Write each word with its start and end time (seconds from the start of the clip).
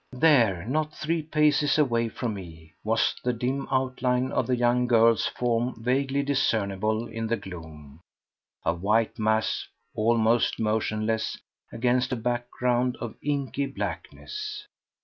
There, 0.13 0.65
not 0.65 0.95
three 0.95 1.21
paces 1.21 1.77
away 1.77 2.09
from 2.09 2.33
me, 2.33 2.73
was 2.83 3.13
the 3.23 3.33
dim 3.33 3.67
outline 3.69 4.31
of 4.31 4.47
the 4.47 4.55
young 4.55 4.87
girl's 4.87 5.27
form 5.27 5.75
vaguely 5.79 6.23
discernible 6.23 7.05
in 7.07 7.27
the 7.27 7.37
gloom—a 7.37 8.73
white 8.73 9.19
mass, 9.19 9.67
almost 9.93 10.59
motionless, 10.59 11.39
against 11.71 12.11
a 12.13 12.15
background 12.15 12.97
of 12.99 13.13
inky 13.21 13.67
blackness. 13.67 14.65